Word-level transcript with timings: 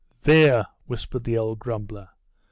'There!' 0.21 0.65
whispered 0.87 1.23
the 1.25 1.37
old 1.37 1.59
grumbler. 1.59 2.09